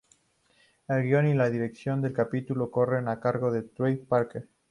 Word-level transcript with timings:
El 0.87 1.03
guion 1.03 1.27
y 1.27 1.35
la 1.35 1.51
dirección 1.51 2.01
del 2.01 2.11
capítulo 2.11 2.71
corren 2.71 3.07
a 3.07 3.19
cargo 3.19 3.51
de 3.51 3.61
Trey 3.61 3.97
Parker. 3.97 4.47